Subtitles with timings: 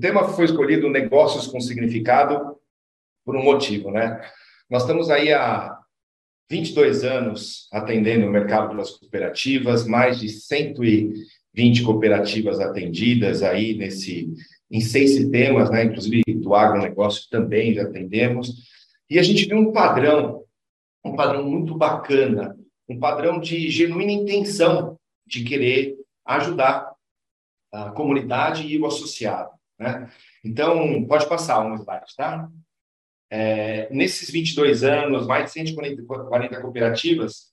[0.00, 2.56] tema foi escolhido negócios com significado
[3.24, 4.20] por um motivo, né?
[4.68, 5.78] Nós estamos aí há
[6.50, 14.32] 22 anos atendendo o mercado das cooperativas, mais de 120 cooperativas atendidas aí nesse
[14.70, 15.84] em seis sistemas, né?
[15.84, 18.68] Inclusive do agronegócio também já atendemos.
[19.08, 20.44] E a gente viu um padrão,
[21.04, 22.56] um padrão muito bacana,
[22.88, 26.92] um padrão de genuína intenção de querer ajudar
[27.72, 29.50] a comunidade e o associado.
[29.80, 30.10] Né?
[30.44, 32.48] Então, pode passar um slide, tá?
[33.30, 37.50] É, nesses 22 anos, mais de 140 cooperativas,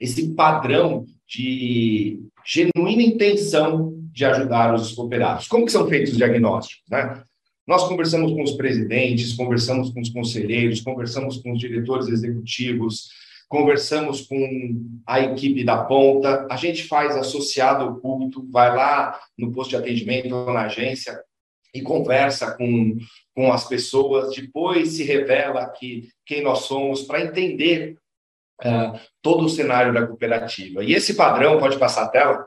[0.00, 5.48] esse padrão de genuína intenção de ajudar os cooperados.
[5.48, 6.88] Como que são feitos os diagnósticos?
[6.88, 7.22] Né?
[7.66, 13.10] Nós conversamos com os presidentes, conversamos com os conselheiros, conversamos com os diretores executivos,
[13.48, 19.52] conversamos com a equipe da ponta, a gente faz associado ao culto, vai lá no
[19.52, 21.20] posto de atendimento ou na agência
[21.74, 22.96] e conversa com,
[23.34, 27.98] com as pessoas, depois se revela que, quem nós somos para entender
[28.62, 30.84] uh, todo o cenário da cooperativa.
[30.84, 32.46] E esse padrão, pode passar a tela,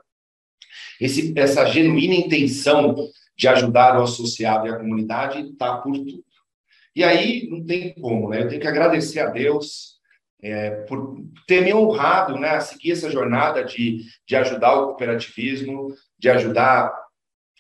[0.99, 2.95] esse, essa genuína intenção
[3.37, 6.23] de ajudar o associado e a comunidade está por tudo.
[6.95, 8.41] E aí não tem como, né?
[8.41, 9.97] Eu tenho que agradecer a Deus
[10.41, 15.93] é, por ter me honrado né, a seguir essa jornada de, de ajudar o cooperativismo,
[16.17, 16.91] de ajudar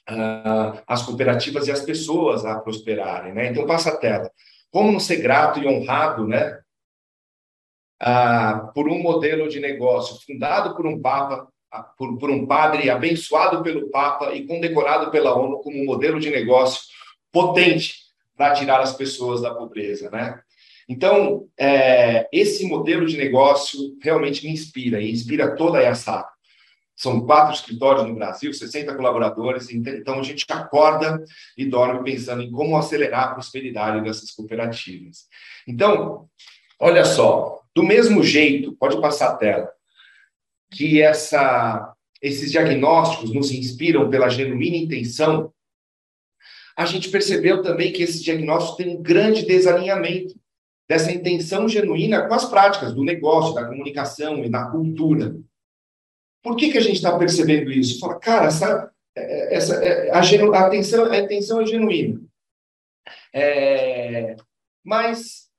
[0.09, 3.33] uh, as cooperativas e as pessoas a prosperarem.
[3.33, 3.47] Né?
[3.47, 4.31] Então, passa a tela.
[4.71, 6.59] Como não ser grato e honrado né,
[8.01, 12.89] uh, por um modelo de negócio fundado por um Papa, uh, por, por um padre
[12.89, 16.81] abençoado pelo Papa e condecorado pela ONU como um modelo de negócio
[17.31, 20.39] potente para tirar as pessoas da pobreza, né?
[20.87, 26.29] Então, é, esse modelo de negócio realmente me inspira e inspira toda a EASAC.
[26.97, 31.23] São quatro escritórios no Brasil, 60 colaboradores, então a gente acorda
[31.55, 35.27] e dorme pensando em como acelerar a prosperidade dessas cooperativas.
[35.67, 36.27] Então,
[36.79, 39.71] olha só, do mesmo jeito, pode passar a tela,
[40.71, 45.53] que essa, esses diagnósticos nos inspiram pela genuína intenção,
[46.75, 50.33] a gente percebeu também que esses diagnósticos têm um grande desalinhamento
[50.89, 55.35] dessa intenção genuína com as práticas do negócio, da comunicação e da cultura.
[56.47, 57.99] Por que, que a gente está percebendo isso?
[57.99, 62.21] Fala, cara, essa, é, essa, é, a, a, atenção, a intenção é genuína.
[63.33, 64.37] É,
[64.81, 65.49] mas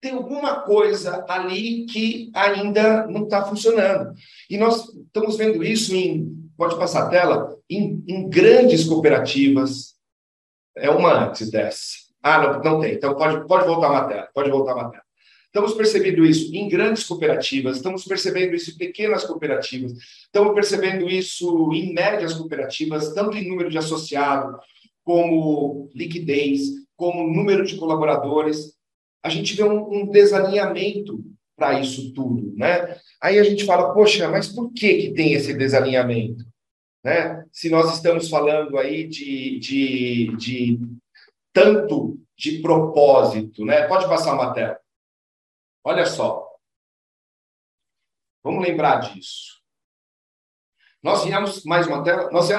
[0.00, 4.14] tem alguma coisa ali que ainda não está funcionando.
[4.48, 9.96] E nós estamos vendo isso em, pode passar a tela, em, em grandes cooperativas.
[10.76, 12.94] É uma antes dessa ah, não, não tem.
[12.94, 15.07] Então pode, pode voltar a matéria, pode voltar a matéria.
[15.58, 21.72] Estamos percebendo isso em grandes cooperativas, estamos percebendo isso em pequenas cooperativas, estamos percebendo isso
[21.72, 24.54] em médias cooperativas, tanto em número de associados,
[25.02, 26.60] como liquidez,
[26.94, 28.72] como número de colaboradores.
[29.20, 31.24] A gente vê um, um desalinhamento
[31.56, 32.96] para isso tudo, né?
[33.20, 36.44] Aí a gente fala, poxa, mas por que, que tem esse desalinhamento?
[37.02, 37.44] Né?
[37.50, 40.80] Se nós estamos falando aí de, de, de
[41.52, 43.88] tanto de propósito, né?
[43.88, 44.78] Pode passar uma tela.
[45.88, 46.46] Olha só.
[48.44, 49.56] Vamos lembrar disso.
[51.02, 52.30] Nós viemos mais uma tela.
[52.30, 52.50] Nós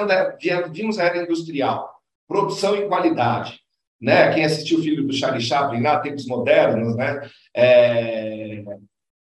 [0.71, 3.59] vimos a era industrial, produção e qualidade,
[4.01, 4.33] né?
[4.33, 7.29] Quem assistiu o filho do Charlie Chaplin lá, tempos modernos, né?
[7.55, 8.63] É,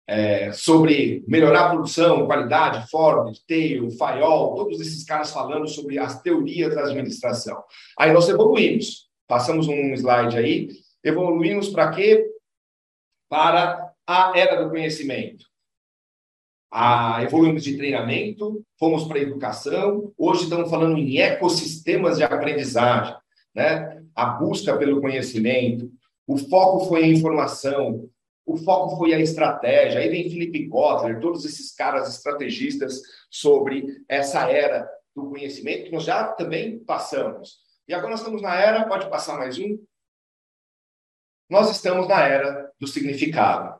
[0.06, 6.20] é, sobre melhorar a produção, qualidade, Ford, Tail, Fayol, todos esses caras falando sobre as
[6.20, 7.64] teorias da administração.
[7.98, 9.08] Aí nós evoluímos.
[9.26, 10.68] Passamos um slide aí.
[11.02, 12.30] Evoluímos para quê?
[13.30, 15.46] Para a era do conhecimento.
[16.70, 23.16] A, evoluímos de treinamento, fomos para a educação, hoje estamos falando em ecossistemas de aprendizagem,
[23.54, 24.02] né?
[24.14, 25.90] a busca pelo conhecimento,
[26.26, 28.08] o foco foi a informação,
[28.46, 30.00] o foco foi a estratégia.
[30.00, 36.04] Aí vem Felipe Kotler, todos esses caras estrategistas sobre essa era do conhecimento que nós
[36.04, 37.58] já também passamos.
[37.86, 39.78] E agora nós estamos na era, pode passar mais um?
[41.48, 43.78] Nós estamos na era do significado.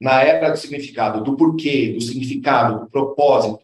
[0.00, 3.60] Na era do significado, do porquê, do significado, do propósito,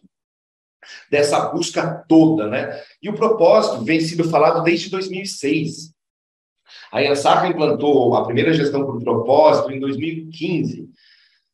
[1.09, 2.81] dessa busca toda, né?
[3.01, 5.93] E o propósito vem sendo falado desde 2006.
[6.91, 10.89] A Ansaka implantou a primeira gestão por propósito em 2015,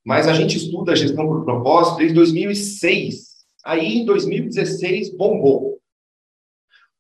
[0.04, 3.32] mas a gente estuda a gestão por propósito desde 2006.
[3.64, 5.80] Aí, em 2016, bombou.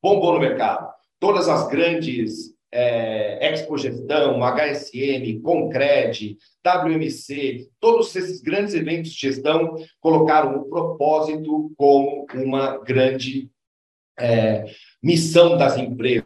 [0.02, 8.74] Bombou no mercado todas as grandes é, Expo Gestão, HSM, Concred, WMC, todos esses grandes
[8.74, 13.50] eventos de gestão colocaram o propósito como uma grande,
[14.18, 14.66] é,
[15.04, 16.26] missão das empresas,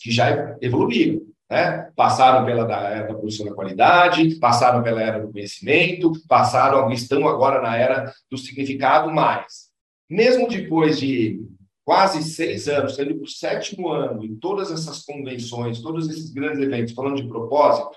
[0.00, 1.22] que já evoluíram.
[1.48, 1.90] Né?
[1.94, 7.62] Passaram pela era da produção da qualidade, passaram pela era do conhecimento, passaram, estão agora
[7.62, 9.66] na era do significado mais.
[10.10, 11.40] Mesmo depois de
[11.86, 16.92] quase seis anos, para o sétimo ano, em todas essas convenções, todos esses grandes eventos,
[16.92, 17.96] falando de propósito,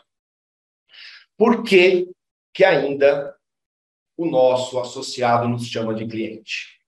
[1.35, 2.07] por que,
[2.53, 3.35] que ainda
[4.15, 6.79] o nosso associado nos chama de cliente?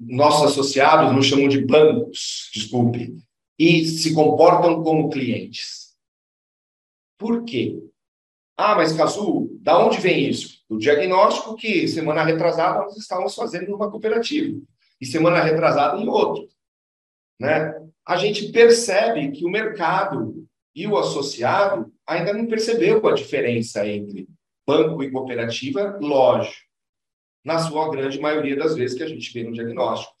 [0.00, 3.16] Nossos associados nos chamam de bancos, desculpe,
[3.56, 5.96] e se comportam como clientes.
[7.16, 7.80] Por quê?
[8.56, 10.64] Ah, mas Cazu, da onde vem isso?
[10.68, 14.60] Do diagnóstico que semana retrasada nós estávamos fazendo numa cooperativa
[15.00, 16.48] e semana retrasada em outro.
[17.38, 17.74] Né?
[18.06, 24.28] A gente percebe que o mercado e o associado ainda não percebeu a diferença entre
[24.66, 26.66] banco e cooperativa, lógico,
[27.44, 30.12] na sua grande maioria das vezes que a gente vê no diagnóstico.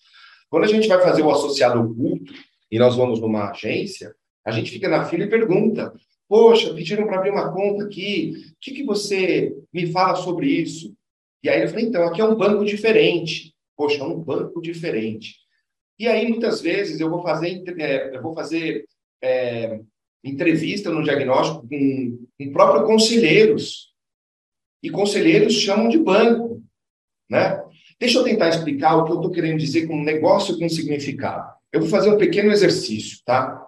[0.48, 2.32] Quando a gente vai fazer o associado oculto
[2.70, 4.14] e nós vamos numa agência,
[4.44, 5.92] a gente fica na fila e pergunta:
[6.28, 10.94] Poxa, pediram para abrir uma conta aqui, o que, que você me fala sobre isso?
[11.42, 13.55] E aí eu falei: Então, aqui é um banco diferente.
[13.76, 15.36] Poxa, é um banco diferente.
[15.98, 18.86] E aí, muitas vezes, eu vou fazer, é, eu vou fazer
[19.22, 19.80] é,
[20.24, 23.94] entrevista no diagnóstico com, com próprios conselheiros.
[24.82, 26.62] E conselheiros chamam de banco.
[27.28, 27.62] Né?
[27.98, 31.50] Deixa eu tentar explicar o que eu estou querendo dizer com negócio com significado.
[31.72, 33.65] Eu vou fazer um pequeno exercício, tá?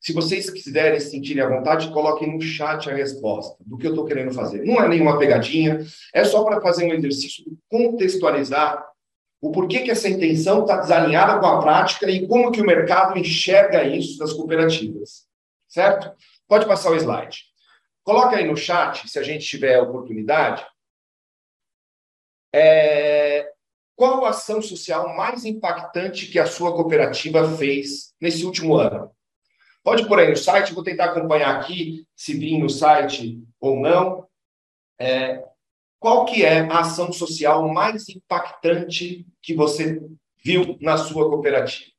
[0.00, 4.06] Se vocês quiserem sentirem à vontade, coloquem no chat a resposta do que eu estou
[4.06, 4.64] querendo fazer.
[4.64, 8.82] Não é nenhuma pegadinha, é só para fazer um exercício de contextualizar
[9.42, 13.18] o porquê que essa intenção está desalinhada com a prática e como que o mercado
[13.18, 15.26] enxerga isso das cooperativas.
[15.68, 16.10] Certo?
[16.48, 17.44] Pode passar o slide.
[18.02, 20.66] Coloca aí no chat, se a gente tiver a oportunidade,
[22.54, 23.50] é...
[23.94, 29.10] qual ação social mais impactante que a sua cooperativa fez nesse último ano?
[29.82, 34.28] Pode pôr aí no site, vou tentar acompanhar aqui, se vir no site ou não.
[34.98, 35.42] É,
[35.98, 40.00] qual que é a ação social mais impactante que você
[40.42, 41.90] viu na sua cooperativa?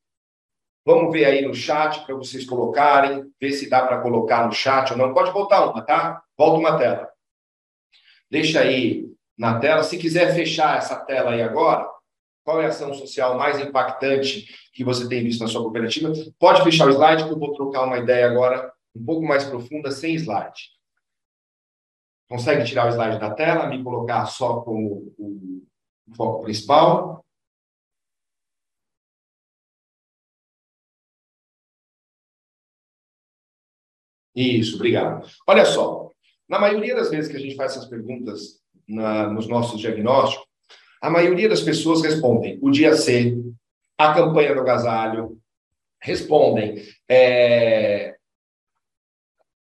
[0.86, 4.92] Vamos ver aí no chat para vocês colocarem, ver se dá para colocar no chat
[4.92, 5.14] ou não.
[5.14, 6.24] Pode voltar uma, tá?
[6.36, 7.12] Volta uma tela.
[8.30, 9.06] Deixa aí
[9.38, 9.84] na tela.
[9.84, 11.88] Se quiser fechar essa tela aí agora,
[12.44, 16.12] qual é a ação social mais impactante que você tem visto na sua cooperativa?
[16.40, 19.92] Pode fechar o slide, que eu vou trocar uma ideia agora um pouco mais profunda,
[19.92, 20.72] sem slide.
[22.30, 25.64] Consegue tirar o slide da tela, me colocar só como o
[26.16, 27.26] foco principal?
[34.36, 35.28] Isso, obrigado.
[35.46, 36.10] Olha só,
[36.48, 40.51] na maioria das vezes que a gente faz essas perguntas na, nos nossos diagnósticos,
[41.02, 43.36] a maioria das pessoas respondem o dia C,
[43.98, 45.38] a campanha do agasalho,
[46.00, 48.16] respondem é,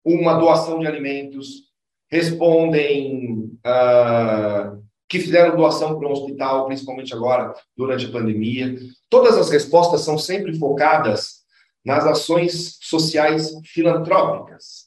[0.05, 1.65] uma doação de alimentos,
[2.11, 8.77] respondem uh, que fizeram doação para um hospital, principalmente agora, durante a pandemia.
[9.09, 11.45] Todas as respostas são sempre focadas
[11.85, 14.87] nas ações sociais filantrópicas.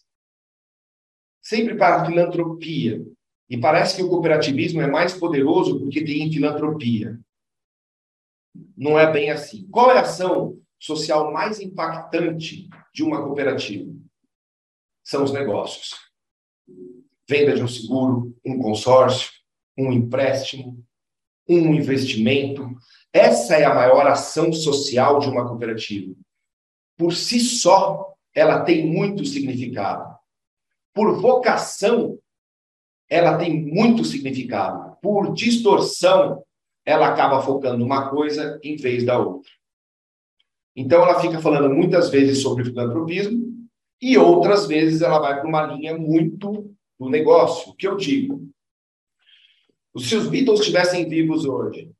[1.41, 3.01] Sempre para a filantropia.
[3.49, 7.19] E parece que o cooperativismo é mais poderoso porque tem filantropia.
[8.75, 9.67] Não é bem assim.
[9.69, 13.91] Qual é a ação social mais impactante de uma cooperativa?
[15.03, 15.91] São os negócios.
[17.29, 19.31] Venda de um seguro, um consórcio,
[19.77, 20.83] um empréstimo,
[21.47, 22.69] um investimento.
[23.13, 26.13] Essa é a maior ação social de uma cooperativa.
[26.97, 30.17] Por si só, ela tem muito significado.
[30.93, 32.19] Por vocação,
[33.09, 34.97] ela tem muito significado.
[35.01, 36.43] Por distorção,
[36.85, 39.49] ela acaba focando uma coisa em vez da outra.
[40.75, 43.47] Então, ela fica falando muitas vezes sobre filantropismo
[44.01, 47.71] e outras vezes ela vai para uma linha muito do negócio.
[47.71, 48.47] O que eu digo?
[49.97, 51.91] Se os Beatles estivessem vivos hoje,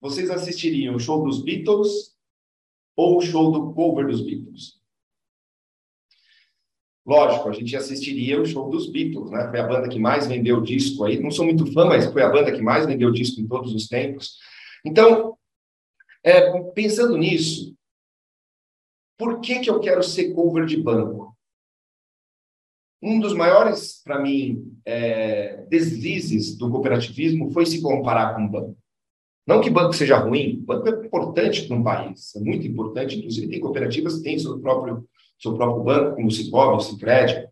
[0.00, 2.16] vocês assistiriam o show dos Beatles
[2.96, 4.77] ou o show do cover dos Beatles?
[7.08, 9.48] Lógico, a gente assistiria o show dos Beatles, né?
[9.48, 11.18] Foi a banda que mais vendeu disco aí.
[11.18, 13.88] Não sou muito fã, mas foi a banda que mais vendeu disco em todos os
[13.88, 14.36] tempos.
[14.84, 15.34] Então,
[16.22, 17.74] é, pensando nisso,
[19.16, 21.34] por que, que eu quero ser cover de banco?
[23.00, 28.76] Um dos maiores, para mim, é, deslizes do cooperativismo foi se comparar com o banco.
[29.46, 33.48] Não que banco seja ruim, banco é importante para um país, é muito importante, inclusive
[33.48, 37.48] tem cooperativas que têm seu próprio seu próprio banco, como o Cicobi, o Cicred.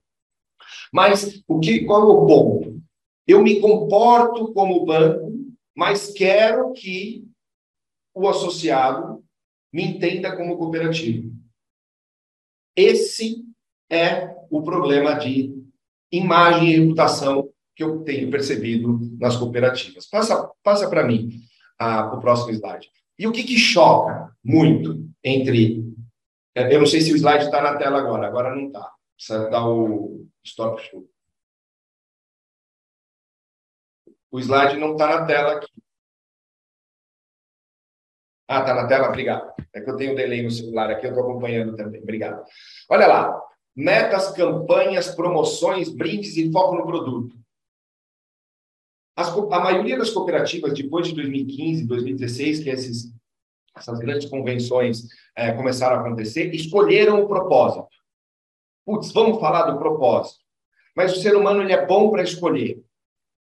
[0.93, 2.83] Mas o que, qual é o ponto?
[3.27, 5.33] Eu me comporto como banco,
[5.75, 7.27] mas quero que
[8.15, 9.23] o associado
[9.73, 11.33] me entenda como cooperativo.
[12.75, 13.45] Esse
[13.91, 15.55] é o problema de
[16.11, 20.07] imagem e reputação que eu tenho percebido nas cooperativas.
[20.07, 21.43] Passa, passa para mim
[21.79, 22.89] a, o próximo slide.
[23.19, 25.85] E o que, que choca muito entre.
[26.57, 28.91] É, eu não sei se o slide está na tela agora, agora não está.
[29.15, 31.07] Precisa dar o stop show.
[34.31, 35.71] O slide não está na tela aqui.
[38.49, 39.09] Ah, está na tela?
[39.09, 39.53] Obrigado.
[39.71, 42.01] É que eu tenho um delay no celular aqui, eu estou acompanhando também.
[42.01, 42.43] Obrigado.
[42.89, 43.43] Olha lá.
[43.75, 47.37] Metas, campanhas, promoções, brindes e foco no produto.
[49.15, 53.13] As, a maioria das cooperativas, depois de 2015, 2016, que esses,
[53.77, 55.07] essas grandes convenções
[55.37, 57.87] é, começaram a acontecer, escolheram o propósito.
[58.85, 60.41] Putz, vamos falar do propósito.
[60.97, 62.83] Mas o ser humano ele é bom para escolher.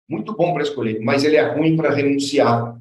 [0.08, 2.78] Muito bom para escolher, mas ele é ruim para renunciar.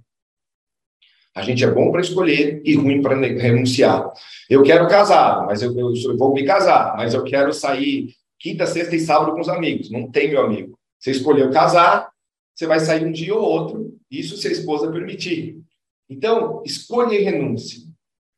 [1.33, 4.11] A gente é bom para escolher e ruim para renunciar.
[4.49, 8.65] Eu quero casar, mas eu, eu, eu, vou me casar, mas eu quero sair quinta,
[8.65, 9.89] sexta e sábado com os amigos.
[9.89, 10.77] Não tem, meu amigo.
[10.99, 12.11] Você escolheu casar,
[12.53, 15.61] você vai sair um dia ou outro, isso se a esposa permitir.
[16.11, 17.79] Então, escolha e renúncia.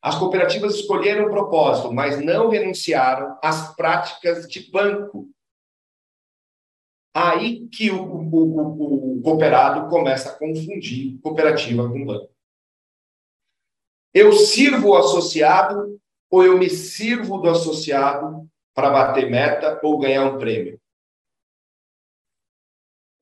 [0.00, 5.28] As cooperativas escolheram o propósito, mas não renunciaram às práticas de banco.
[7.12, 12.32] Aí que o, o, o, o cooperado começa a confundir cooperativa com banco.
[14.12, 16.00] Eu sirvo o associado
[16.30, 20.80] ou eu me sirvo do associado para bater meta ou ganhar um prêmio?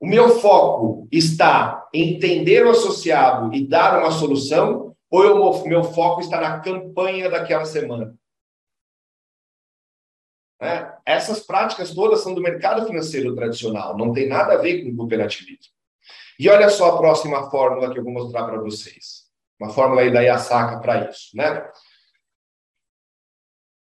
[0.03, 5.81] O meu foco está em entender o associado e dar uma solução, ou o meu
[5.81, 8.13] foco está na campanha daquela semana?
[10.61, 14.93] É, essas práticas todas são do mercado financeiro tradicional, não tem nada a ver com
[14.93, 15.71] cooperativismo.
[16.37, 19.29] E olha só a próxima fórmula que eu vou mostrar para vocês.
[19.57, 21.65] Uma fórmula aí da Yasaka para isso, né?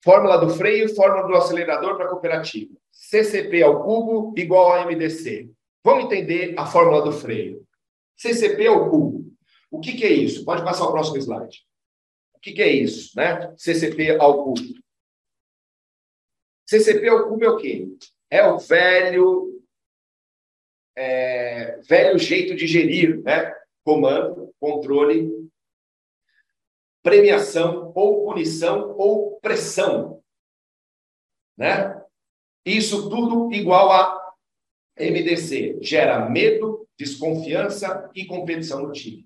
[0.03, 2.75] Fórmula do freio, fórmula do acelerador para cooperativa.
[2.91, 5.54] CCP ao cubo igual a MDC.
[5.85, 7.63] Vamos entender a fórmula do freio.
[8.17, 9.31] CCP ao cubo.
[9.69, 10.43] O que, que é isso?
[10.43, 11.63] Pode passar o próximo slide.
[12.33, 13.53] O que, que é isso, né?
[13.55, 14.61] CCP ao cubo.
[16.67, 17.87] CCP ao cubo é o quê?
[18.31, 19.63] É o velho,
[20.95, 23.53] é, velho jeito de gerir, né?
[23.83, 25.29] Comando, controle,
[27.03, 30.23] premiação ou punição ou pressão,
[31.55, 32.03] né?
[32.65, 34.24] Isso tudo igual a
[34.97, 39.25] MDC gera medo, desconfiança e competição no time.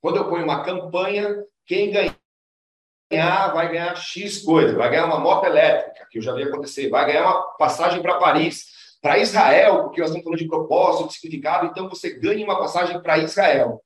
[0.00, 5.46] Quando eu ponho uma campanha, quem ganhar vai ganhar X coisa, vai ganhar uma moto
[5.46, 8.66] elétrica, que eu já vi acontecer, vai ganhar uma passagem para Paris,
[9.00, 13.00] para Israel, porque nós estamos falando de propósito, de significado, então você ganha uma passagem
[13.00, 13.82] para Israel.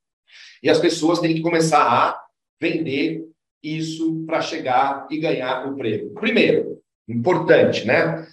[0.62, 2.20] E as pessoas têm que começar a
[2.60, 3.24] vender
[3.62, 6.14] isso para chegar e ganhar o prêmio.
[6.14, 8.26] Primeiro, importante, né?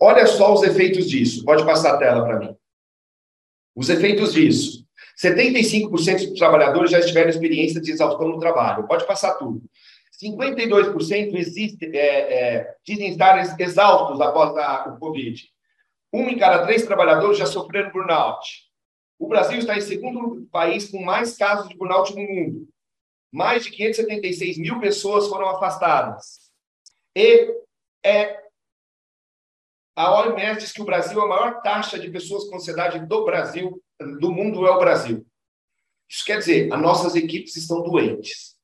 [0.00, 1.44] Olha só os efeitos disso.
[1.44, 2.56] Pode passar a tela para mim.
[3.74, 4.86] Os efeitos disso.
[5.22, 8.86] 75% dos trabalhadores já tiveram experiência de exaustão no trabalho.
[8.86, 9.62] Pode passar tudo.
[10.22, 15.42] 52% existe, é, é, dizem estar exaustos após a, o Covid.
[16.12, 18.66] Um em cada três trabalhadores já sofreram burnout.
[19.18, 22.68] O Brasil está em segundo país com mais casos de burnout no mundo.
[23.32, 26.50] Mais de 576 mil pessoas foram afastadas.
[27.14, 27.54] E
[28.04, 28.45] é
[29.96, 33.82] a OMS diz que o Brasil, a maior taxa de pessoas com ansiedade do Brasil,
[34.20, 35.26] do mundo, é o Brasil.
[36.08, 38.54] Isso quer dizer, as nossas equipes estão doentes.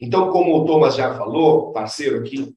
[0.00, 2.54] Então, como o Thomas já falou, parceiro aqui,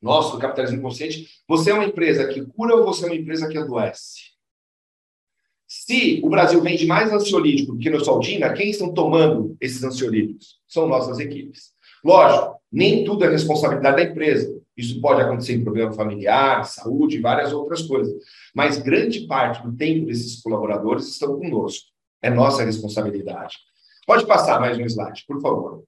[0.00, 3.48] nosso do capitalismo consciente, você é uma empresa que cura ou você é uma empresa
[3.48, 4.32] que adoece?
[5.66, 10.60] Se o Brasil vende mais ansiolítico do que no Soldina, quem estão tomando esses ansiolíticos?
[10.68, 11.72] São nossas equipes.
[12.04, 14.61] Lógico, nem tudo é responsabilidade da empresa.
[14.76, 18.14] Isso pode acontecer em problema familiar, saúde várias outras coisas.
[18.54, 21.86] Mas grande parte do tempo desses colaboradores estão conosco.
[22.22, 23.56] É nossa responsabilidade.
[24.06, 25.84] Pode passar mais um slide, por favor.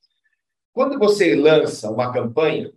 [0.72, 2.70] Quando você lança uma campanha,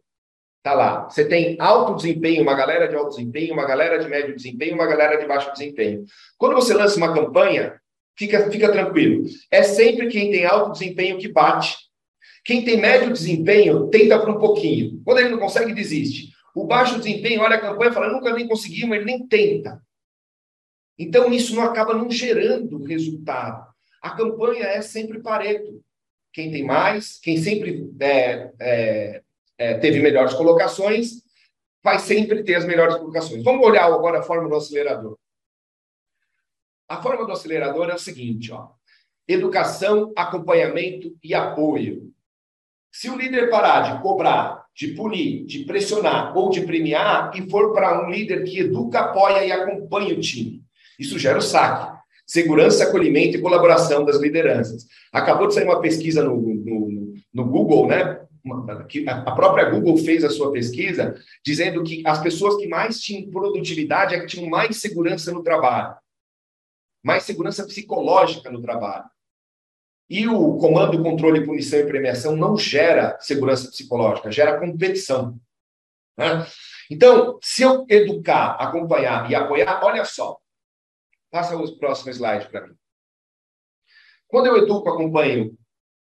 [0.64, 4.36] tá lá, você tem alto desempenho, uma galera de alto desempenho, uma galera de médio
[4.36, 6.06] desempenho, uma galera de baixo desempenho.
[6.38, 7.80] Quando você lança uma campanha,
[8.16, 9.26] fica, fica tranquilo.
[9.52, 11.87] É sempre quem tem alto desempenho que bate
[12.48, 15.02] quem tem médio desempenho tenta por um pouquinho.
[15.04, 16.32] Quando ele não consegue, desiste.
[16.56, 19.84] O baixo desempenho olha a campanha e fala: nunca nem consegui, mas ele nem tenta.
[20.98, 23.68] Então, isso não acaba não gerando resultado.
[24.02, 25.84] A campanha é sempre pareto.
[26.32, 29.22] Quem tem mais, quem sempre é, é,
[29.58, 31.22] é, teve melhores colocações,
[31.84, 33.44] vai sempre ter as melhores colocações.
[33.44, 35.18] Vamos olhar agora a forma do acelerador.
[36.88, 38.70] A forma do acelerador é o seguinte: ó.
[39.28, 42.16] educação, acompanhamento e apoio.
[42.92, 47.74] Se o líder parar de cobrar, de punir, de pressionar ou de premiar e for
[47.74, 50.64] para um líder que educa, apoia e acompanha o time,
[51.00, 51.98] isso gera o saque.
[52.26, 54.86] Segurança, acolhimento e colaboração das lideranças.
[55.14, 58.20] Acabou de sair uma pesquisa no, no, no Google, né?
[59.08, 64.16] a própria Google fez a sua pesquisa dizendo que as pessoas que mais tinham produtividade
[64.16, 65.96] é que tinham mais segurança no trabalho,
[67.04, 69.06] mais segurança psicológica no trabalho.
[70.10, 75.38] E o comando, controle, punição e premiação não gera segurança psicológica, gera competição.
[76.18, 76.48] Né?
[76.90, 80.38] Então, se eu educar, acompanhar e apoiar, olha só.
[81.30, 82.76] Passa o próximo slide para mim.
[84.28, 85.58] Quando eu educo, acompanho,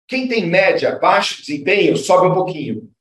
[0.08, 2.92] quem tem média, baixo desempenho, sobe um pouquinho.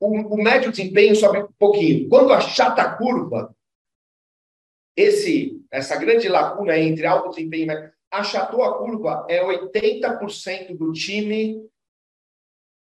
[0.00, 2.08] O, o médio desempenho sobe um pouquinho.
[2.08, 3.54] Quando achata a curva,
[4.96, 7.66] esse, essa grande lacuna entre alto desempenho e
[8.12, 11.66] achatou a curva, é 80% do time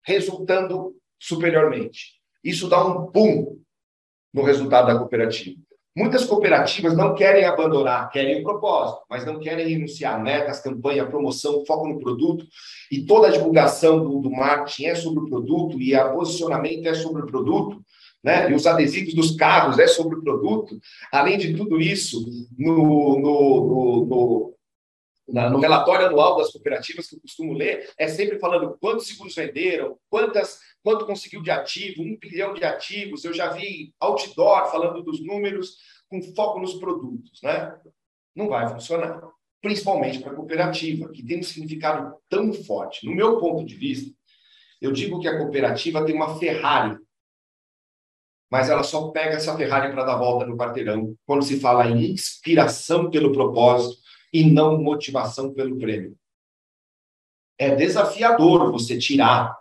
[0.03, 2.19] resultando superiormente.
[2.43, 3.59] Isso dá um boom
[4.33, 5.61] no resultado da cooperativa.
[5.95, 10.21] Muitas cooperativas não querem abandonar, querem o propósito, mas não querem renunciar.
[10.21, 12.47] Metas, campanha, promoção, foco no produto
[12.91, 16.95] e toda a divulgação do, do marketing é sobre o produto e o posicionamento é
[16.95, 17.79] sobre o produto.
[18.23, 18.49] Né?
[18.49, 20.79] E os adesivos dos carros é sobre o produto.
[21.11, 22.25] Além de tudo isso,
[22.57, 24.53] no, no, no, no
[25.27, 29.97] no relatório anual das cooperativas que eu costumo ler, é sempre falando quantos seguros venderam,
[30.09, 33.23] quantas, quanto conseguiu de ativo, um bilhão de ativos.
[33.23, 35.77] Eu já vi outdoor falando dos números
[36.09, 37.73] com foco nos produtos, né?
[38.35, 39.21] Não vai funcionar,
[39.61, 43.05] principalmente para a cooperativa, que tem um significado tão forte.
[43.05, 44.13] No meu ponto de vista,
[44.81, 46.97] eu digo que a cooperativa tem uma Ferrari,
[48.51, 52.11] mas ela só pega essa Ferrari para dar volta no quarteirão quando se fala em
[52.11, 54.02] inspiração pelo propósito
[54.33, 56.17] e não motivação pelo prêmio.
[57.57, 59.55] É desafiador você tirar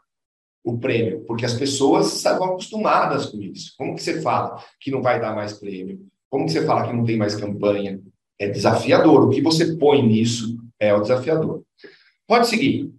[0.65, 3.75] o prêmio, porque as pessoas estão acostumadas com isso.
[3.77, 6.09] Como que você fala que não vai dar mais prêmio?
[6.31, 8.01] Como que você fala que não tem mais campanha?
[8.39, 9.29] É desafiador.
[9.29, 11.63] O que você põe nisso é o desafiador.
[12.27, 12.93] Pode seguir.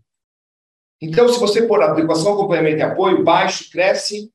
[1.01, 4.31] Então, se você pôr adequação, acompanhamento e apoio, baixo cresce,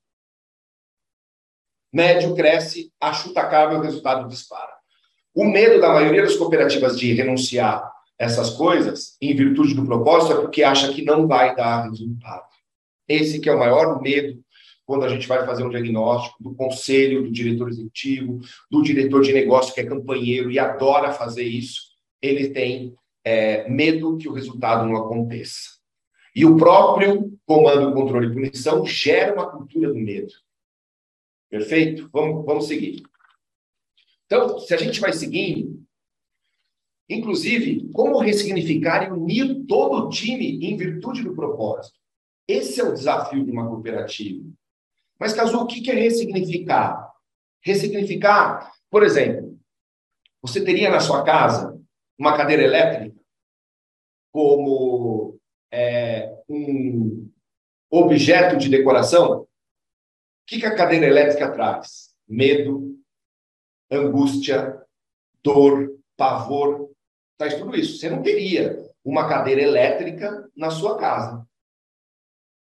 [1.93, 4.78] médio cresce, achuta-cável, o resultado dispara.
[5.39, 10.41] O medo da maioria das cooperativas de renunciar essas coisas, em virtude do propósito, é
[10.41, 12.43] porque acha que não vai dar resultado.
[13.07, 14.43] Esse que é o maior medo
[14.85, 19.33] quando a gente vai fazer um diagnóstico do conselho, do diretor executivo, do diretor de
[19.33, 21.83] negócio que é campanheiro e adora fazer isso,
[22.21, 25.79] ele tem é, medo que o resultado não aconteça.
[26.35, 30.33] E o próprio comando, controle e punição gera uma cultura do medo.
[31.49, 32.11] Perfeito?
[32.13, 33.05] Vamos, vamos seguir.
[34.29, 35.83] Então, se a gente vai seguindo,
[37.09, 41.99] inclusive, como ressignificar e unir todo o time em virtude do propósito?
[42.47, 44.47] Esse é o desafio de uma cooperativa.
[45.19, 47.11] Mas, Caso, o que é ressignificar?
[47.63, 49.59] Ressignificar, por exemplo,
[50.43, 51.81] você teria na sua casa
[52.19, 53.19] uma cadeira elétrica
[54.31, 55.41] como
[55.73, 57.31] é, um
[57.91, 59.41] objeto de decoração?
[59.41, 59.47] O
[60.47, 62.15] que a cadeira elétrica traz?
[62.29, 62.98] Medo,
[63.91, 64.81] angústia,
[65.43, 66.91] dor, pavor,
[67.37, 67.99] traz tudo isso.
[67.99, 71.47] Você não teria uma cadeira elétrica na sua casa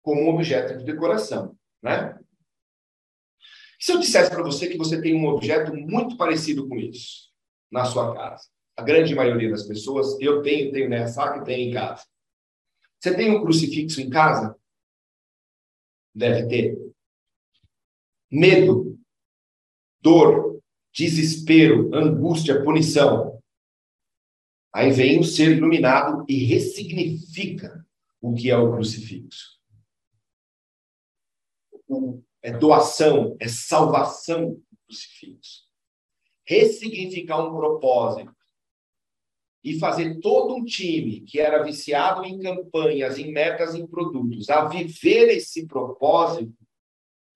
[0.02, 2.16] como um objeto de decoração, né?
[3.80, 7.32] Se eu dissesse para você que você tem um objeto muito parecido com isso
[7.70, 11.74] na sua casa, a grande maioria das pessoas, eu tenho, tenho nessa que tem em
[11.74, 12.04] casa.
[13.00, 14.56] Você tem um crucifixo em casa?
[16.14, 16.92] Deve ter.
[18.30, 18.98] Medo,
[20.00, 20.55] dor,
[20.96, 23.38] desespero, angústia, punição.
[24.74, 27.86] Aí vem o ser iluminado e ressignifica
[28.20, 29.60] o que é o crucifixo.
[32.42, 35.66] É doação, é salvação do crucifixo.
[36.46, 38.34] Ressignificar um propósito
[39.62, 44.64] e fazer todo um time que era viciado em campanhas, em metas, em produtos, a
[44.64, 46.56] viver esse propósito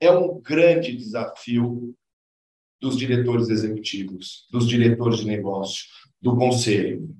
[0.00, 1.94] é um grande desafio
[2.80, 5.84] dos diretores executivos, dos diretores de negócio,
[6.20, 7.14] do conselho.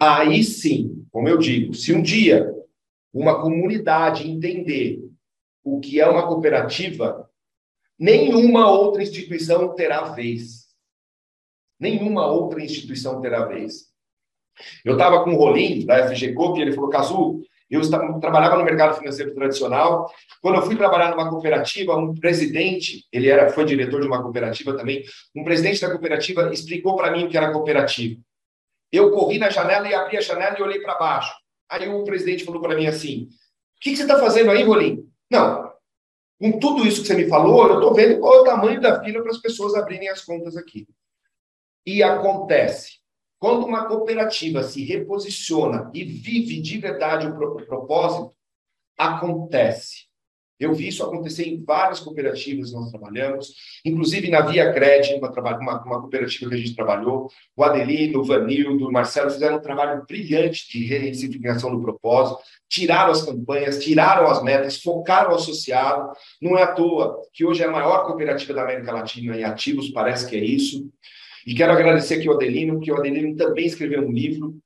[0.00, 2.54] Aí sim, como eu digo, se um dia
[3.12, 5.02] uma comunidade entender
[5.64, 7.28] o que é uma cooperativa,
[7.98, 10.68] nenhuma outra instituição terá vez.
[11.80, 13.88] Nenhuma outra instituição terá vez.
[14.84, 17.82] Eu estava com o Rolim, da FG Coop, e ele falou, Cazu, eu
[18.20, 20.10] trabalhava no mercado financeiro tradicional.
[20.40, 24.76] Quando eu fui trabalhar numa cooperativa, um presidente, ele era, foi diretor de uma cooperativa
[24.76, 25.04] também,
[25.36, 28.20] um presidente da cooperativa explicou para mim o que era cooperativa.
[28.90, 31.34] Eu corri na janela e abri a janela e olhei para baixo.
[31.68, 35.06] Aí o presidente falou para mim assim: O que, que você está fazendo aí, Rolim?
[35.30, 35.70] Não,
[36.40, 39.02] com tudo isso que você me falou, eu estou vendo qual é o tamanho da
[39.02, 40.86] fila para as pessoas abrirem as contas aqui.
[41.84, 42.97] E acontece.
[43.38, 48.34] Quando uma cooperativa se reposiciona e vive de verdade o propósito,
[48.96, 50.08] acontece.
[50.58, 55.30] Eu vi isso acontecer em várias cooperativas que nós trabalhamos, inclusive na Via Cred, uma,
[55.30, 57.30] uma, uma cooperativa que a gente trabalhou.
[57.56, 63.12] O Adelino, o Vanildo, o Marcelo fizeram um trabalho brilhante de ressignificação do propósito, tiraram
[63.12, 66.10] as campanhas, tiraram as metas, focaram o associado.
[66.42, 69.90] Não é à toa que hoje é a maior cooperativa da América Latina em ativos,
[69.90, 70.90] parece que é isso.
[71.48, 74.58] E quero agradecer aqui ao Adelino, porque o Adelino também escreveu um livro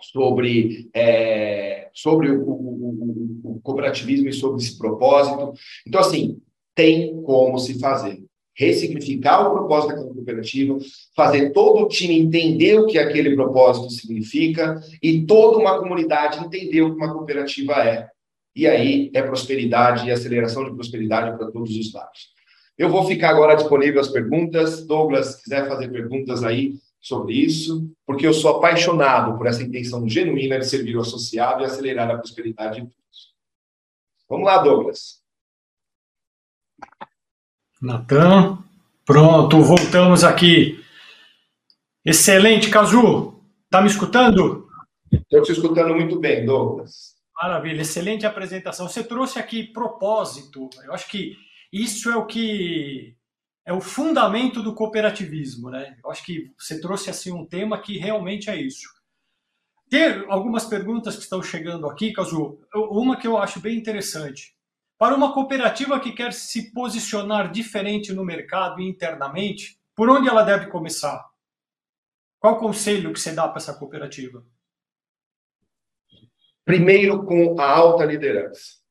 [0.00, 5.52] sobre, é, sobre o, o, o, o, cooperativismo e sobre esse propósito.
[5.86, 6.40] Então, assim,
[6.74, 8.24] tem como se fazer.
[8.54, 10.78] Ressignificar o propósito daquela cooperativa,
[11.14, 16.80] fazer todo o time entender o que aquele propósito significa e toda uma comunidade entender
[16.80, 18.08] o que uma cooperativa é.
[18.54, 22.35] E aí é prosperidade e aceleração de prosperidade para todos os lados.
[22.76, 24.86] Eu vou ficar agora disponível às perguntas.
[24.86, 26.74] Douglas, se quiser fazer perguntas aí,
[27.06, 31.64] sobre isso, porque eu sou apaixonado por essa intenção genuína de servir o associado e
[31.64, 33.34] acelerar a prosperidade de todos.
[34.28, 35.22] Vamos lá, Douglas.
[37.80, 38.58] Natan,
[39.04, 40.84] pronto, voltamos aqui.
[42.04, 43.40] Excelente, Cazu.
[43.66, 44.68] Está me escutando?
[45.12, 47.14] Estou te escutando muito bem, Douglas.
[47.40, 48.88] Maravilha, excelente apresentação.
[48.88, 50.68] Você trouxe aqui propósito.
[50.84, 51.36] Eu acho que
[51.72, 53.16] isso é o que
[53.64, 55.98] é o fundamento do cooperativismo, né?
[56.02, 58.88] Eu acho que você trouxe assim um tema que realmente é isso.
[59.90, 62.60] Tem algumas perguntas que estão chegando aqui, Cazu.
[62.74, 64.56] Uma que eu acho bem interessante.
[64.96, 70.68] Para uma cooperativa que quer se posicionar diferente no mercado internamente, por onde ela deve
[70.68, 71.28] começar?
[72.38, 74.44] Qual conselho que você dá para essa cooperativa?
[76.64, 78.85] Primeiro, com a alta liderança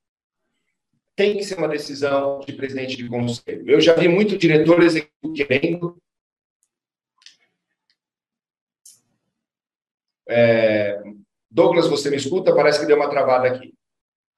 [1.15, 3.69] tem que ser uma decisão de presidente de conselho.
[3.69, 5.97] Eu já vi muito diretor executivo querendo.
[10.27, 11.01] É...
[11.49, 12.53] Douglas, você me escuta?
[12.53, 13.73] Parece que deu uma travada aqui.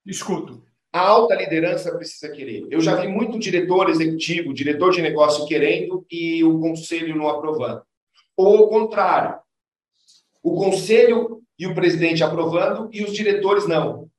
[0.06, 0.63] Escuto.
[0.94, 2.68] A alta liderança precisa querer.
[2.70, 7.84] Eu já vi muito diretor executivo, diretor de negócio querendo e o conselho não aprovando.
[8.36, 9.40] Ou o contrário.
[10.44, 14.10] O conselho e o presidente aprovando e os diretores não.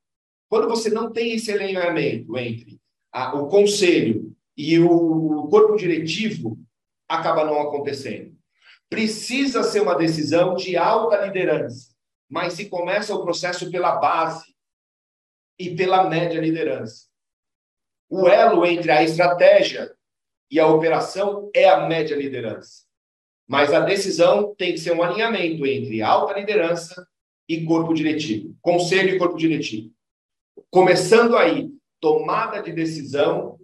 [0.49, 2.81] Quando você não tem esse alinhamento entre
[3.13, 6.59] a, o conselho e o corpo diretivo,
[7.09, 8.37] acaba não acontecendo.
[8.89, 11.95] Precisa ser uma decisão de alta liderança,
[12.29, 14.55] mas se começa o processo pela base
[15.59, 17.07] e pela média liderança.
[18.09, 19.95] O elo entre a estratégia
[20.51, 22.85] e a operação é a média liderança.
[23.47, 27.07] Mas a decisão tem que ser um alinhamento entre alta liderança
[27.47, 29.93] e corpo diretivo, conselho e corpo diretivo.
[30.71, 33.59] Começando aí, tomada de decisão,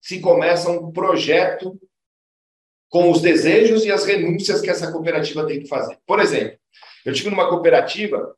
[0.00, 1.78] se começa um projeto
[2.88, 5.98] com os desejos e as renúncias que essa cooperativa tem que fazer.
[6.06, 6.58] Por exemplo,
[7.04, 8.36] eu tive numa cooperativa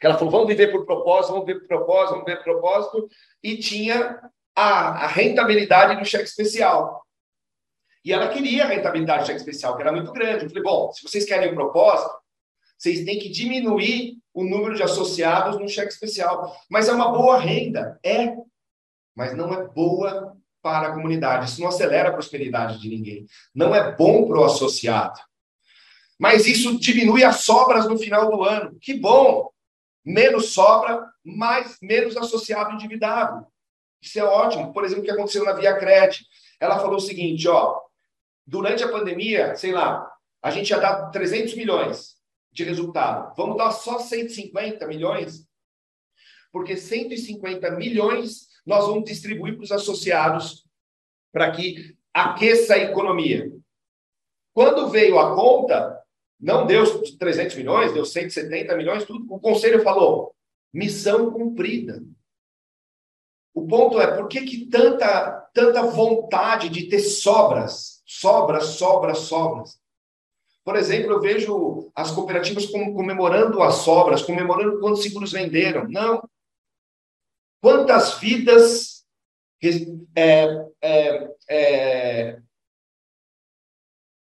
[0.00, 3.08] que ela falou: vamos viver por propósito, vamos viver por propósito, vamos viver por propósito,
[3.42, 4.20] e tinha
[4.54, 7.04] a, a rentabilidade do cheque especial.
[8.04, 10.44] E ela queria a rentabilidade do cheque especial, que era muito grande.
[10.44, 12.10] Eu falei: bom, se vocês querem o propósito,
[12.78, 16.54] vocês têm que diminuir o número de associados no cheque especial.
[16.68, 18.36] Mas é uma boa renda, é,
[19.14, 21.48] mas não é boa para a comunidade.
[21.48, 23.26] Isso não acelera a prosperidade de ninguém.
[23.54, 25.18] Não é bom para o associado.
[26.18, 28.76] Mas isso diminui as sobras no final do ano.
[28.78, 29.50] Que bom!
[30.04, 33.46] Menos sobra, mais menos associado endividado.
[34.02, 34.70] Isso é ótimo.
[34.70, 36.26] Por exemplo, o que aconteceu na Via Cred.
[36.60, 37.80] Ela falou o seguinte, ó,
[38.46, 40.06] durante a pandemia, sei lá,
[40.42, 42.15] a gente ia dar 300 milhões
[42.56, 43.34] de resultado.
[43.36, 45.46] Vamos dar só 150 milhões?
[46.50, 50.66] Porque 150 milhões nós vamos distribuir para os associados
[51.30, 53.52] para que aqueça a economia.
[54.54, 56.02] Quando veio a conta,
[56.40, 59.32] não deu 300 milhões, deu 170 milhões, tudo.
[59.32, 60.34] O conselho falou:
[60.72, 62.02] missão cumprida.
[63.52, 69.78] O ponto é por que, que tanta, tanta vontade de ter sobras, sobras, sobras, sobras?
[70.66, 75.88] Por exemplo, eu vejo as cooperativas comemorando as sobras, comemorando quantos seguros venderam.
[75.88, 76.28] Não.
[77.62, 79.06] Quantas vidas
[80.16, 80.44] é,
[80.82, 82.42] é, é,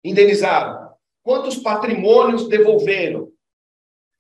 [0.04, 0.94] indenizaram?
[1.24, 3.32] Quantos patrimônios devolveram?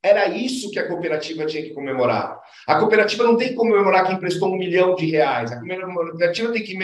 [0.05, 2.39] Era isso que a cooperativa tinha que comemorar.
[2.67, 5.51] A cooperativa não tem que comemorar que emprestou um milhão de reais.
[5.51, 6.77] A cooperativa tem que,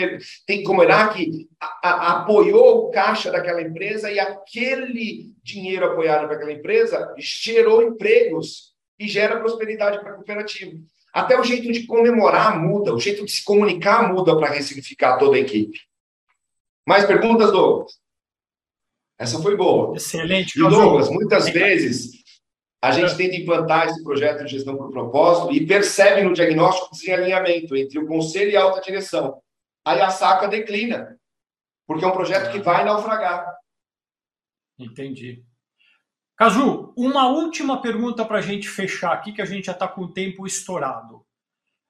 [0.44, 6.26] tem que comemorar que a, a, apoiou o caixa daquela empresa e aquele dinheiro apoiado
[6.26, 10.76] para aquela empresa gerou empregos e gera prosperidade para a cooperativa.
[11.14, 15.36] Até o jeito de comemorar muda, o jeito de se comunicar muda para ressignificar toda
[15.36, 15.78] a equipe.
[16.84, 17.92] Mais perguntas, Douglas?
[19.16, 19.94] Essa foi boa.
[19.94, 20.58] Excelente.
[20.58, 22.21] E Douglas, muitas vezes
[22.82, 27.76] a gente tenta implantar esse projeto de gestão por propósito e percebe no diagnóstico desalinhamento
[27.76, 29.40] entre o conselho e a alta direção.
[29.84, 31.16] Aí a saca declina,
[31.86, 33.46] porque é um projeto que vai naufragar.
[34.76, 35.44] Entendi.
[36.36, 40.02] Cazu, uma última pergunta para a gente fechar aqui, que a gente já está com
[40.02, 41.24] o tempo estourado.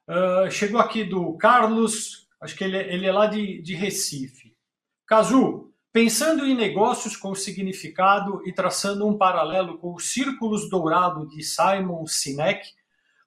[0.06, 4.54] Uh, chegou aqui do Carlos, acho que ele, é, ele é lá de, de Recife.
[5.06, 11.42] Cazu, pensando em negócios com significado e traçando um paralelo com os círculos dourados de
[11.42, 12.66] Simon Sinek,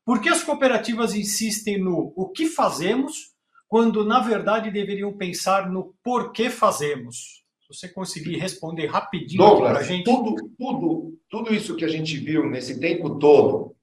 [0.04, 3.34] por que as cooperativas insistem no o que fazemos,
[3.68, 7.44] quando na verdade deveriam pensar no porquê fazemos?
[7.62, 10.04] Se você conseguir responder rapidinho para a gente.
[10.04, 13.76] Tudo, tudo, tudo isso que a gente viu nesse tempo todo,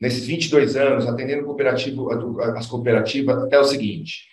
[0.00, 2.08] nesses 22 anos, atendendo cooperativo,
[2.56, 4.28] as cooperativas, é o seguinte: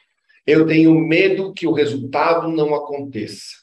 [0.45, 3.58] eu tenho medo que o resultado não aconteça.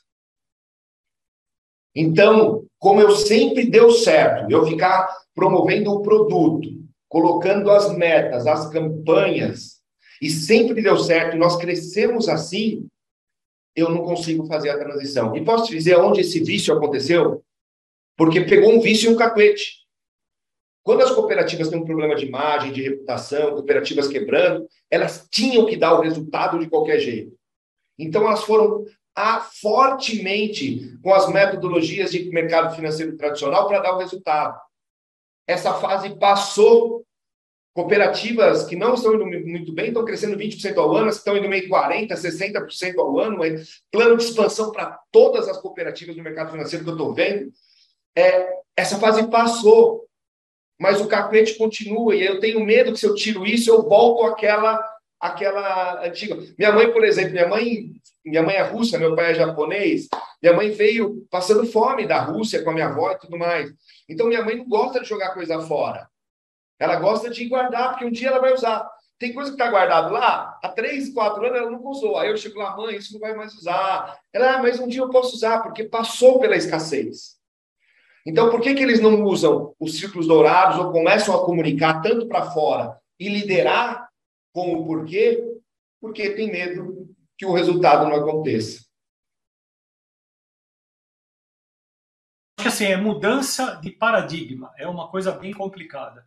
[1.99, 6.69] Então, como eu sempre deu certo, eu ficar promovendo o produto,
[7.09, 9.81] colocando as metas, as campanhas,
[10.21, 12.87] e sempre deu certo, nós crescemos assim,
[13.75, 15.35] eu não consigo fazer a transição.
[15.35, 17.43] E posso te dizer onde esse vício aconteceu?
[18.15, 19.87] Porque pegou um vício e um cacuete.
[20.83, 25.77] Quando as cooperativas têm um problema de imagem, de reputação, cooperativas quebrando, elas tinham que
[25.77, 27.35] dar o resultado de qualquer jeito.
[27.99, 28.85] Então, elas foram
[29.17, 34.61] a, fortemente com as metodologias de mercado financeiro tradicional para dar o resultado.
[35.49, 37.07] Essa fase passou
[37.77, 41.69] Cooperativas que não estão indo muito bem estão crescendo 20% ao ano, estão indo meio
[41.69, 43.45] 40%, 60% ao ano.
[43.45, 43.55] É
[43.93, 47.53] plano de expansão para todas as cooperativas do mercado financeiro que eu estou vendo.
[48.17, 50.07] É, essa fase passou,
[50.81, 52.17] mas o capete continua.
[52.17, 54.83] E eu tenho medo que se eu tiro isso, eu volto àquela,
[55.21, 56.35] àquela antiga.
[56.57, 57.93] Minha mãe, por exemplo, minha mãe,
[58.27, 60.09] minha mãe é russa, meu pai é japonês.
[60.43, 63.73] Minha mãe veio passando fome da Rússia com a minha avó e tudo mais.
[64.09, 66.09] Então, minha mãe não gosta de jogar coisa fora.
[66.79, 68.87] Ela gosta de guardar, porque um dia ela vai usar.
[69.19, 72.19] Tem coisa que está guardado lá, há três, quatro anos ela não usou.
[72.19, 74.19] Aí eu chego lá, mãe, isso não vai mais usar.
[74.33, 77.37] Ela, ah, mas um dia eu posso usar, porque passou pela escassez.
[78.27, 82.27] Então, por que, que eles não usam os círculos dourados ou começam a comunicar tanto
[82.27, 84.09] para fora e liderar
[84.53, 85.43] com o porquê?
[86.01, 87.06] Porque tem medo
[87.37, 88.85] que o resultado não aconteça.
[92.59, 96.27] Acho que assim, é mudança de paradigma, é uma coisa bem complicada.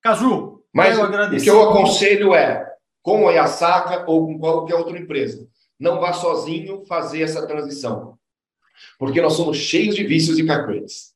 [0.00, 1.10] Cazu, Mas o
[1.42, 5.48] que eu aconselho é, com a Yasaka ou com qualquer outra empresa,
[5.78, 8.18] não vá sozinho fazer essa transição.
[8.98, 11.14] Porque nós somos cheios de vícios e cacuetes.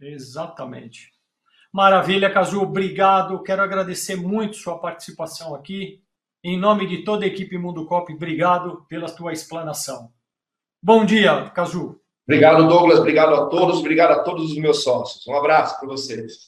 [0.00, 1.12] Exatamente.
[1.72, 3.42] Maravilha, Cazu, obrigado.
[3.42, 6.03] Quero agradecer muito sua participação aqui.
[6.46, 10.10] Em nome de toda a equipe Mundo Cop, obrigado pela tua explanação.
[10.82, 11.98] Bom dia, Cazu.
[12.28, 12.98] Obrigado, Douglas.
[12.98, 13.78] Obrigado a todos.
[13.78, 15.26] Obrigado a todos os meus sócios.
[15.26, 16.46] Um abraço para vocês.